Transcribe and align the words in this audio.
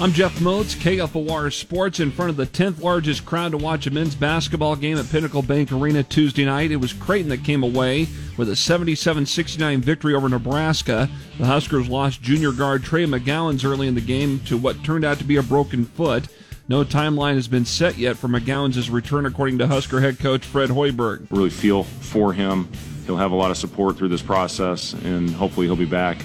I'm 0.00 0.12
Jeff 0.12 0.40
Moats, 0.40 0.74
KFOR 0.74 1.52
Sports, 1.52 2.00
in 2.00 2.10
front 2.10 2.28
of 2.28 2.36
the 2.36 2.46
10th 2.46 2.82
largest 2.82 3.24
crowd 3.24 3.52
to 3.52 3.58
watch 3.58 3.86
a 3.86 3.92
men's 3.92 4.16
basketball 4.16 4.74
game 4.74 4.98
at 4.98 5.08
Pinnacle 5.08 5.40
Bank 5.40 5.70
Arena 5.70 6.02
Tuesday 6.02 6.44
night. 6.44 6.72
It 6.72 6.76
was 6.76 6.92
Creighton 6.92 7.28
that 7.28 7.44
came 7.44 7.62
away 7.62 8.08
with 8.36 8.48
a 8.48 8.56
77 8.56 9.24
69 9.24 9.80
victory 9.80 10.12
over 10.12 10.28
Nebraska. 10.28 11.08
The 11.38 11.46
Huskers 11.46 11.88
lost 11.88 12.22
junior 12.22 12.50
guard 12.50 12.82
Trey 12.82 13.06
McGowens 13.06 13.64
early 13.64 13.86
in 13.86 13.94
the 13.94 14.00
game 14.00 14.40
to 14.46 14.58
what 14.58 14.82
turned 14.82 15.04
out 15.04 15.18
to 15.18 15.24
be 15.24 15.36
a 15.36 15.44
broken 15.44 15.84
foot. 15.84 16.26
No 16.66 16.82
timeline 16.82 17.34
has 17.34 17.46
been 17.46 17.64
set 17.64 17.96
yet 17.96 18.16
for 18.16 18.26
McGowens' 18.26 18.92
return, 18.92 19.26
according 19.26 19.58
to 19.58 19.68
Husker 19.68 20.00
head 20.00 20.18
coach 20.18 20.44
Fred 20.44 20.70
Hoiberg. 20.70 21.28
Really 21.30 21.50
feel 21.50 21.84
for 21.84 22.32
him. 22.32 22.68
He'll 23.06 23.16
have 23.16 23.30
a 23.30 23.36
lot 23.36 23.52
of 23.52 23.56
support 23.56 23.96
through 23.96 24.08
this 24.08 24.22
process, 24.22 24.92
and 24.92 25.30
hopefully 25.30 25.68
he'll 25.68 25.76
be 25.76 25.84
back 25.84 26.18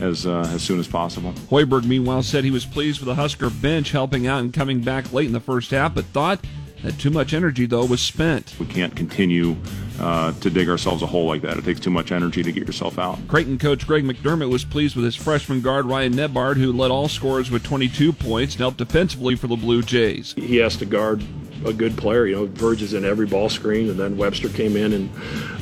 as 0.00 0.26
uh, 0.26 0.48
as 0.52 0.62
soon 0.62 0.78
as 0.78 0.88
possible. 0.88 1.32
Hoiberg, 1.50 1.84
meanwhile, 1.84 2.22
said 2.22 2.44
he 2.44 2.50
was 2.50 2.64
pleased 2.64 3.00
with 3.00 3.06
the 3.06 3.14
Husker 3.14 3.50
bench 3.50 3.92
helping 3.92 4.26
out 4.26 4.40
and 4.40 4.52
coming 4.52 4.80
back 4.80 5.12
late 5.12 5.26
in 5.26 5.32
the 5.32 5.40
first 5.40 5.70
half, 5.70 5.94
but 5.94 6.04
thought 6.06 6.40
that 6.82 6.98
too 6.98 7.10
much 7.10 7.32
energy, 7.32 7.66
though, 7.66 7.84
was 7.84 8.00
spent. 8.00 8.54
We 8.58 8.66
can't 8.66 8.94
continue 8.94 9.56
uh, 9.98 10.32
to 10.32 10.50
dig 10.50 10.68
ourselves 10.68 11.02
a 11.02 11.06
hole 11.06 11.26
like 11.26 11.42
that. 11.42 11.56
It 11.56 11.64
takes 11.64 11.80
too 11.80 11.90
much 11.90 12.12
energy 12.12 12.42
to 12.42 12.52
get 12.52 12.66
yourself 12.66 12.98
out. 12.98 13.18
Creighton 13.28 13.58
coach 13.58 13.86
Greg 13.86 14.04
McDermott 14.04 14.50
was 14.50 14.64
pleased 14.64 14.94
with 14.94 15.04
his 15.04 15.16
freshman 15.16 15.62
guard 15.62 15.86
Ryan 15.86 16.12
Nembhard, 16.14 16.56
who 16.56 16.72
led 16.72 16.90
all 16.90 17.08
scorers 17.08 17.50
with 17.50 17.64
22 17.64 18.12
points 18.12 18.54
and 18.54 18.60
helped 18.60 18.76
defensively 18.76 19.34
for 19.34 19.46
the 19.46 19.56
Blue 19.56 19.82
Jays. 19.82 20.34
He 20.36 20.56
has 20.56 20.76
to 20.76 20.86
guard 20.86 21.24
a 21.64 21.72
good 21.72 21.96
player. 21.96 22.26
You 22.26 22.36
know, 22.36 22.46
Verge 22.46 22.82
is 22.82 22.94
in 22.94 23.04
every 23.04 23.26
ball 23.26 23.48
screen, 23.48 23.88
and 23.90 23.98
then 23.98 24.16
Webster 24.16 24.48
came 24.48 24.76
in, 24.76 24.92
and 24.92 25.10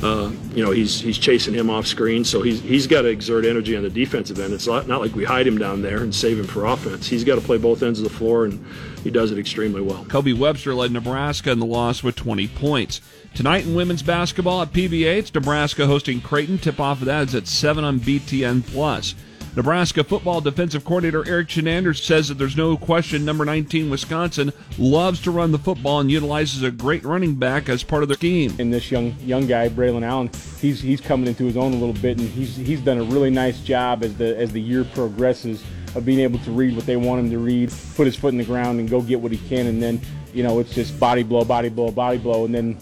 uh, 0.03 0.31
you 0.55 0.65
know 0.65 0.71
he's 0.71 1.01
he's 1.01 1.19
chasing 1.19 1.55
him 1.55 1.71
off 1.71 1.87
screen. 1.87 2.25
So 2.25 2.43
he's 2.43 2.61
he's 2.61 2.87
got 2.87 3.03
to 3.03 3.09
exert 3.09 3.45
energy 3.45 3.77
on 3.77 3.83
the 3.83 3.91
defensive 3.91 4.39
end. 4.39 4.53
It's 4.53 4.67
not, 4.67 4.89
not 4.89 5.01
like 5.01 5.15
we 5.15 5.25
hide 5.25 5.47
him 5.47 5.59
down 5.59 5.83
there 5.83 5.99
and 5.99 6.15
save 6.15 6.39
him 6.39 6.47
for 6.47 6.65
offense. 6.67 7.07
He's 7.07 7.25
got 7.25 7.37
to 7.37 7.41
play 7.41 7.59
both 7.59 7.83
ends 7.83 8.01
of 8.01 8.05
the 8.05 8.11
floor, 8.11 8.45
and 8.45 8.65
he 9.03 9.11
does 9.11 9.31
it 9.31 9.39
extremely 9.39 9.83
well. 9.83 10.05
Kobe 10.07 10.33
Webster 10.33 10.75
led 10.75 10.91
Nebraska 10.91 11.51
in 11.51 11.59
the 11.59 11.67
loss 11.67 12.03
with 12.03 12.17
20 12.17 12.49
points. 12.49 13.01
Tonight 13.35 13.67
in 13.67 13.75
women's 13.75 14.03
basketball 14.03 14.63
at 14.63 14.73
PBA, 14.73 15.19
it's 15.19 15.35
Nebraska 15.35 15.87
hosting 15.87 16.21
Creighton. 16.21 16.57
Tip 16.57 16.81
off 16.81 17.01
of 17.01 17.07
that 17.07 17.29
is 17.29 17.35
at 17.35 17.47
7 17.49 17.85
on 17.85 18.01
BTN 18.01 18.67
Plus. 18.67 19.15
Nebraska 19.57 20.03
football 20.03 20.41
defensive 20.41 20.85
coordinator 20.85 21.27
Erik 21.29 21.47
Chinander 21.47 21.97
says 21.97 22.27
that 22.27 22.39
there's 22.39 22.57
no 22.57 22.77
question 22.77 23.25
number 23.25 23.45
19 23.45 23.89
Wisconsin 23.89 24.53
loves 24.79 25.21
to 25.23 25.31
run 25.31 25.53
the 25.53 25.59
football 25.59 26.01
and 26.01 26.11
utilizes 26.11 26.65
a 26.65 26.73
great 26.73 27.05
running 27.05 27.37
back 27.37 27.69
as 27.69 27.85
part 27.85 28.03
of 28.03 28.09
their 28.09 28.17
scheme. 28.17 28.53
And 28.59 28.75
this 28.75 28.91
young 28.91 29.15
young 29.21 29.47
guy 29.47 29.69
Braylon 29.69 30.03
Allen, 30.03 30.31
he's 30.61 30.81
he's 30.81 31.01
coming 31.01 31.29
into 31.29 31.45
his 31.45 31.57
own 31.57 31.73
a 31.73 31.77
little 31.77 31.95
bit, 31.95 32.19
and 32.19 32.29
he's 32.29 32.57
he's 32.57 32.81
done 32.81 32.99
a 32.99 33.05
really 33.05 33.31
nice 33.31 33.61
job 33.61 34.03
as 34.03 34.17
the 34.17 34.37
as 34.37 34.51
the 34.51 34.61
year 34.61 34.83
progresses 34.83 35.63
of 35.95 36.05
being 36.05 36.19
able 36.19 36.41
to 36.41 36.51
read 36.51 36.75
what 36.75 36.85
they 36.87 36.97
want 36.97 37.21
him 37.21 37.31
to 37.31 37.39
read, 37.39 37.73
put 37.95 38.07
his 38.07 38.17
foot 38.17 38.33
in 38.33 38.39
the 38.39 38.45
ground, 38.45 38.81
and 38.81 38.91
go 38.91 39.01
get 39.01 39.21
what 39.21 39.31
he 39.31 39.39
can, 39.49 39.69
and 39.69 39.81
then 39.81 40.01
you 40.33 40.43
know 40.43 40.59
it's 40.59 40.75
just 40.75 40.99
body 40.99 41.23
blow, 41.23 41.45
body 41.45 41.69
blow, 41.69 41.93
body 41.93 42.19
blow, 42.19 42.45
and 42.45 42.53
then 42.53 42.77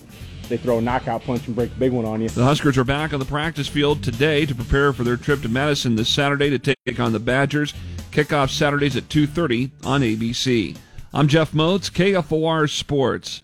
they 0.53 0.59
throw 0.59 0.77
a 0.77 0.83
knockout 0.83 1.25
punch 1.25 1.47
and 1.47 1.57
break 1.57 1.71
a 1.71 1.75
big 1.77 1.93
one 1.93 2.05
on 2.05 2.21
you. 2.21 2.29
The 2.29 2.45
Huskers 2.45 2.77
are 2.77 2.85
back 2.85 3.15
on 3.15 3.19
the 3.19 3.25
practice 3.25 3.69
field 3.69 4.03
today 4.03 4.45
to 4.45 4.55
prepare 4.55 4.93
for 4.93 5.03
their 5.03 5.17
trip 5.17 5.41
to 5.43 5.49
Madison 5.49 5.97
this 5.97 6.11
Saturday 6.11 6.51
to 6.51 6.59
take 6.59 7.01
on 7.01 7.13
the 7.13 7.19
Badgers. 7.19 7.73
Kickoff 8.11 8.51
Saturdays 8.51 8.95
at 8.95 9.09
2:30 9.09 9.71
on 9.83 10.03
ABC. 10.03 10.77
I'm 11.15 11.27
Jeff 11.27 11.55
Moats, 11.55 11.89
KFOR 11.89 12.69
Sports. 12.69 13.41